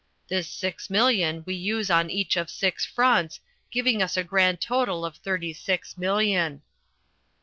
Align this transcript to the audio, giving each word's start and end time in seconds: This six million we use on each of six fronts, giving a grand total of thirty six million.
This 0.29 0.49
six 0.49 0.89
million 0.89 1.43
we 1.45 1.53
use 1.53 1.91
on 1.91 2.09
each 2.09 2.35
of 2.35 2.49
six 2.49 2.83
fronts, 2.83 3.39
giving 3.69 4.01
a 4.01 4.09
grand 4.23 4.59
total 4.59 5.05
of 5.05 5.17
thirty 5.17 5.53
six 5.53 5.95
million. 5.95 6.63